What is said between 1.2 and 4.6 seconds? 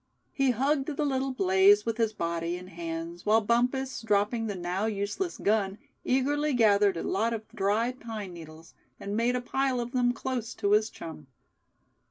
blaze with his body and hands while Bumpus, dropping the